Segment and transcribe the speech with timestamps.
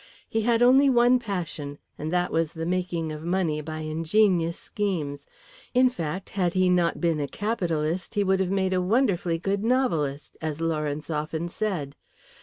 [0.27, 5.27] He had only one passion, and that was the making of money by ingenious schemes;
[5.75, 9.63] in fact, had he not been a capitalist he would have made a wonderfully good
[9.63, 11.95] novelist, as Lawrence often said.